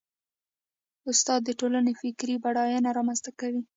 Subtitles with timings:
[1.11, 3.61] استاد د ټولنې فکري بډاینه رامنځته کوي.